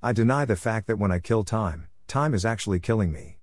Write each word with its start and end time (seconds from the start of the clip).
I 0.00 0.12
deny 0.12 0.44
the 0.44 0.54
fact 0.54 0.86
that 0.86 0.98
when 1.00 1.10
I 1.10 1.18
kill 1.18 1.42
time, 1.42 1.88
time 2.06 2.32
is 2.32 2.44
actually 2.44 2.78
killing 2.78 3.10
me. 3.10 3.38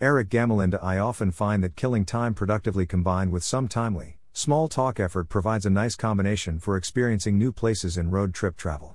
Eric 0.00 0.28
Gamalinda 0.28 0.78
I 0.80 0.98
often 0.98 1.32
find 1.32 1.64
that 1.64 1.74
killing 1.74 2.04
time 2.04 2.32
productively 2.32 2.86
combined 2.86 3.32
with 3.32 3.42
some 3.42 3.66
timely, 3.66 4.20
small 4.32 4.68
talk 4.68 5.00
effort 5.00 5.28
provides 5.28 5.66
a 5.66 5.70
nice 5.70 5.96
combination 5.96 6.60
for 6.60 6.76
experiencing 6.76 7.36
new 7.36 7.50
places 7.50 7.96
in 7.96 8.12
road 8.12 8.34
trip 8.34 8.56
travel. 8.56 8.94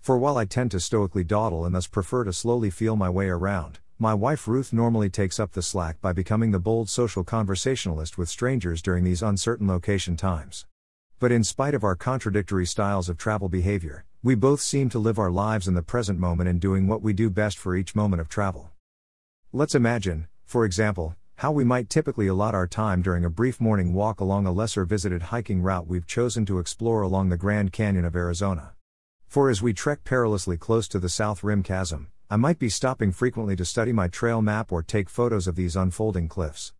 For 0.00 0.16
while 0.16 0.38
I 0.38 0.46
tend 0.46 0.70
to 0.70 0.80
stoically 0.80 1.24
dawdle 1.24 1.66
and 1.66 1.74
thus 1.74 1.88
prefer 1.88 2.24
to 2.24 2.32
slowly 2.32 2.70
feel 2.70 2.96
my 2.96 3.10
way 3.10 3.28
around, 3.28 3.80
my 3.98 4.14
wife 4.14 4.48
Ruth 4.48 4.72
normally 4.72 5.10
takes 5.10 5.38
up 5.38 5.52
the 5.52 5.60
slack 5.60 6.00
by 6.00 6.14
becoming 6.14 6.52
the 6.52 6.58
bold 6.58 6.88
social 6.88 7.22
conversationalist 7.22 8.16
with 8.16 8.30
strangers 8.30 8.80
during 8.80 9.04
these 9.04 9.22
uncertain 9.22 9.68
location 9.68 10.16
times. 10.16 10.64
But 11.18 11.32
in 11.32 11.44
spite 11.44 11.72
of 11.72 11.82
our 11.82 11.96
contradictory 11.96 12.66
styles 12.66 13.08
of 13.08 13.16
travel 13.16 13.48
behavior, 13.48 14.04
we 14.22 14.34
both 14.34 14.60
seem 14.60 14.90
to 14.90 14.98
live 14.98 15.18
our 15.18 15.30
lives 15.30 15.66
in 15.66 15.72
the 15.72 15.80
present 15.80 16.18
moment 16.18 16.46
and 16.46 16.60
doing 16.60 16.86
what 16.86 17.00
we 17.00 17.14
do 17.14 17.30
best 17.30 17.56
for 17.56 17.74
each 17.74 17.94
moment 17.94 18.20
of 18.20 18.28
travel. 18.28 18.70
Let's 19.50 19.74
imagine, 19.74 20.28
for 20.44 20.66
example, 20.66 21.16
how 21.36 21.52
we 21.52 21.64
might 21.64 21.88
typically 21.88 22.26
allot 22.26 22.54
our 22.54 22.66
time 22.66 23.00
during 23.00 23.24
a 23.24 23.30
brief 23.30 23.62
morning 23.62 23.94
walk 23.94 24.20
along 24.20 24.46
a 24.46 24.52
lesser 24.52 24.84
visited 24.84 25.22
hiking 25.22 25.62
route 25.62 25.86
we've 25.86 26.06
chosen 26.06 26.44
to 26.44 26.58
explore 26.58 27.00
along 27.00 27.30
the 27.30 27.38
Grand 27.38 27.72
Canyon 27.72 28.04
of 28.04 28.14
Arizona. 28.14 28.74
For 29.26 29.48
as 29.48 29.62
we 29.62 29.72
trek 29.72 30.04
perilously 30.04 30.58
close 30.58 30.86
to 30.88 30.98
the 30.98 31.08
South 31.08 31.42
Rim 31.42 31.62
Chasm, 31.62 32.08
I 32.28 32.36
might 32.36 32.58
be 32.58 32.68
stopping 32.68 33.10
frequently 33.10 33.56
to 33.56 33.64
study 33.64 33.92
my 33.92 34.08
trail 34.08 34.42
map 34.42 34.70
or 34.70 34.82
take 34.82 35.08
photos 35.08 35.46
of 35.46 35.56
these 35.56 35.76
unfolding 35.76 36.28
cliffs. 36.28 36.74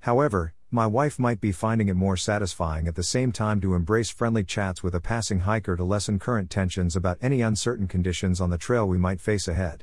However, 0.00 0.54
my 0.72 0.86
wife 0.86 1.18
might 1.18 1.40
be 1.40 1.50
finding 1.50 1.88
it 1.88 1.96
more 1.96 2.16
satisfying 2.16 2.86
at 2.86 2.94
the 2.94 3.02
same 3.02 3.32
time 3.32 3.60
to 3.60 3.74
embrace 3.74 4.08
friendly 4.08 4.44
chats 4.44 4.84
with 4.84 4.94
a 4.94 5.00
passing 5.00 5.40
hiker 5.40 5.74
to 5.76 5.82
lessen 5.82 6.16
current 6.16 6.48
tensions 6.48 6.94
about 6.94 7.18
any 7.20 7.40
uncertain 7.40 7.88
conditions 7.88 8.40
on 8.40 8.50
the 8.50 8.58
trail 8.58 8.86
we 8.86 8.96
might 8.96 9.20
face 9.20 9.48
ahead. 9.48 9.82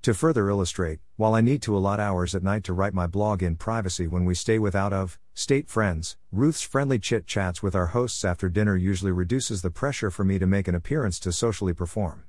To 0.00 0.14
further 0.14 0.48
illustrate, 0.48 1.00
while 1.16 1.34
I 1.34 1.42
need 1.42 1.60
to 1.62 1.76
allot 1.76 2.00
hours 2.00 2.34
at 2.34 2.42
night 2.42 2.64
to 2.64 2.72
write 2.72 2.94
my 2.94 3.06
blog 3.06 3.42
in 3.42 3.56
privacy 3.56 4.06
when 4.06 4.24
we 4.24 4.34
stay 4.34 4.58
without 4.58 4.94
of 4.94 5.18
state 5.34 5.68
friends, 5.68 6.16
Ruth's 6.32 6.62
friendly 6.62 6.98
chit 6.98 7.26
chats 7.26 7.62
with 7.62 7.74
our 7.74 7.88
hosts 7.88 8.24
after 8.24 8.48
dinner 8.48 8.74
usually 8.74 9.12
reduces 9.12 9.60
the 9.60 9.70
pressure 9.70 10.10
for 10.10 10.24
me 10.24 10.38
to 10.38 10.46
make 10.46 10.66
an 10.66 10.74
appearance 10.74 11.20
to 11.20 11.30
socially 11.30 11.74
perform. 11.74 12.24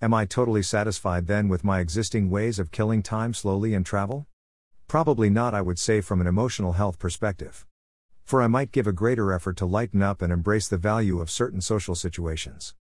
Am 0.00 0.14
I 0.14 0.24
totally 0.24 0.62
satisfied 0.62 1.26
then 1.26 1.48
with 1.48 1.64
my 1.64 1.80
existing 1.80 2.30
ways 2.30 2.60
of 2.60 2.70
killing 2.70 3.02
time 3.02 3.34
slowly 3.34 3.74
in 3.74 3.82
travel? 3.82 4.28
Probably 4.88 5.28
not, 5.28 5.52
I 5.52 5.60
would 5.60 5.78
say, 5.78 6.00
from 6.00 6.22
an 6.22 6.26
emotional 6.26 6.72
health 6.72 6.98
perspective. 6.98 7.66
For 8.24 8.40
I 8.40 8.46
might 8.46 8.72
give 8.72 8.86
a 8.86 8.92
greater 8.92 9.34
effort 9.34 9.58
to 9.58 9.66
lighten 9.66 10.02
up 10.02 10.22
and 10.22 10.32
embrace 10.32 10.66
the 10.66 10.78
value 10.78 11.20
of 11.20 11.30
certain 11.30 11.60
social 11.60 11.94
situations. 11.94 12.74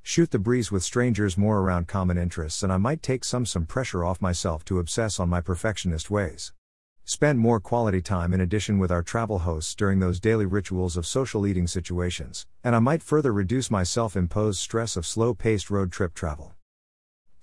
Shoot 0.00 0.30
the 0.30 0.38
breeze 0.38 0.70
with 0.70 0.84
strangers 0.84 1.36
more 1.36 1.58
around 1.58 1.88
common 1.88 2.16
interests, 2.16 2.62
and 2.62 2.72
I 2.72 2.76
might 2.76 3.02
take 3.02 3.24
some 3.24 3.44
some 3.44 3.66
pressure 3.66 4.04
off 4.04 4.22
myself 4.22 4.64
to 4.66 4.78
obsess 4.78 5.18
on 5.18 5.28
my 5.28 5.40
perfectionist 5.40 6.12
ways. 6.12 6.52
Spend 7.04 7.40
more 7.40 7.58
quality 7.58 8.02
time 8.02 8.32
in 8.32 8.40
addition 8.40 8.78
with 8.78 8.92
our 8.92 9.02
travel 9.02 9.40
hosts 9.40 9.74
during 9.74 9.98
those 9.98 10.20
daily 10.20 10.46
rituals 10.46 10.96
of 10.96 11.06
social 11.06 11.44
eating 11.44 11.66
situations, 11.66 12.46
and 12.62 12.76
I 12.76 12.78
might 12.78 13.02
further 13.02 13.32
reduce 13.32 13.68
my 13.68 13.82
self 13.82 14.16
imposed 14.16 14.60
stress 14.60 14.96
of 14.96 15.04
slow 15.04 15.34
paced 15.34 15.70
road 15.70 15.90
trip 15.90 16.14
travel. 16.14 16.54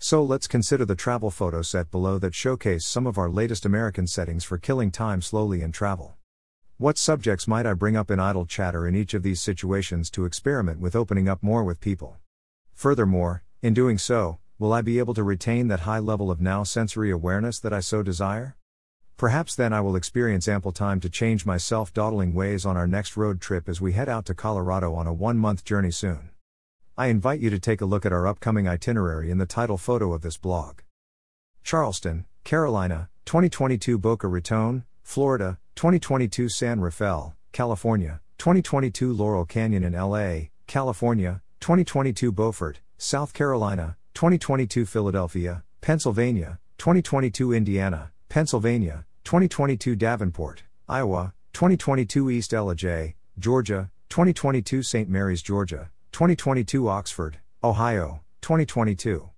So 0.05 0.21
let's 0.21 0.45
consider 0.45 0.85
the 0.85 0.93
travel 0.93 1.31
photo 1.31 1.63
set 1.63 1.89
below 1.89 2.19
that 2.19 2.35
showcase 2.35 2.85
some 2.85 3.07
of 3.07 3.17
our 3.17 3.27
latest 3.27 3.65
American 3.65 4.05
settings 4.05 4.43
for 4.43 4.59
killing 4.59 4.91
time 4.91 5.19
slowly 5.19 5.63
in 5.63 5.71
travel. 5.71 6.15
What 6.77 6.99
subjects 6.99 7.47
might 7.47 7.65
I 7.65 7.73
bring 7.73 7.95
up 7.97 8.11
in 8.11 8.19
idle 8.19 8.45
chatter 8.45 8.87
in 8.87 8.95
each 8.95 9.15
of 9.15 9.23
these 9.23 9.41
situations 9.41 10.11
to 10.11 10.25
experiment 10.25 10.79
with 10.79 10.95
opening 10.95 11.27
up 11.27 11.41
more 11.41 11.63
with 11.63 11.81
people? 11.81 12.17
Furthermore, 12.75 13.43
in 13.63 13.73
doing 13.73 13.97
so, 13.97 14.37
will 14.59 14.73
I 14.73 14.83
be 14.83 14.99
able 14.99 15.15
to 15.15 15.23
retain 15.23 15.69
that 15.69 15.79
high 15.89 15.97
level 15.97 16.29
of 16.29 16.39
now 16.39 16.61
sensory 16.61 17.09
awareness 17.09 17.57
that 17.61 17.73
I 17.73 17.79
so 17.79 18.03
desire? 18.03 18.57
Perhaps 19.17 19.55
then 19.55 19.73
I 19.73 19.81
will 19.81 19.95
experience 19.95 20.47
ample 20.47 20.71
time 20.71 20.99
to 20.99 21.09
change 21.09 21.47
my 21.47 21.57
self 21.57 21.91
dawdling 21.91 22.35
ways 22.35 22.63
on 22.63 22.77
our 22.77 22.85
next 22.85 23.17
road 23.17 23.41
trip 23.41 23.67
as 23.67 23.81
we 23.81 23.93
head 23.93 24.07
out 24.07 24.25
to 24.25 24.35
Colorado 24.35 24.93
on 24.93 25.07
a 25.07 25.13
one 25.13 25.39
month 25.39 25.63
journey 25.65 25.89
soon. 25.89 26.29
I 26.97 27.07
invite 27.07 27.41
you 27.41 27.49
to 27.49 27.59
take 27.59 27.81
a 27.81 27.85
look 27.85 28.05
at 28.05 28.13
our 28.13 28.25
upcoming 28.25 28.69
itinerary 28.69 29.29
in 29.29 29.37
the 29.37 29.45
title 29.45 29.77
photo 29.77 30.13
of 30.13 30.21
this 30.21 30.37
blog. 30.37 30.79
Charleston, 31.61 32.25
Carolina, 32.45 33.09
2022 33.25 33.97
Boca 33.97 34.29
Raton, 34.29 34.85
Florida, 35.03 35.57
2022 35.75 36.47
San 36.47 36.79
Rafael, 36.79 37.35
California, 37.51 38.21
2022 38.37 39.11
Laurel 39.11 39.43
Canyon 39.43 39.83
in 39.83 39.91
LA, 39.91 40.51
California, 40.67 41.41
2022 41.59 42.31
Beaufort, 42.31 42.79
South 42.97 43.33
Carolina, 43.33 43.97
2022 44.13 44.85
Philadelphia, 44.85 45.63
Pennsylvania, 45.81 46.59
2022 46.77 47.51
Indiana, 47.51 48.13
Pennsylvania, 48.29 49.05
2022 49.25 49.97
Davenport, 49.97 50.63
Iowa, 50.87 51.33
2022 51.51 52.29
East 52.29 52.51
Ellijay, 52.51 53.15
Georgia, 53.37 53.91
2022 54.07 54.81
St. 54.81 55.09
Mary's, 55.09 55.41
Georgia, 55.41 55.89
2022 56.15 56.87
Oxford, 56.87 57.39
Ohio, 57.61 58.21
2022. 58.41 59.31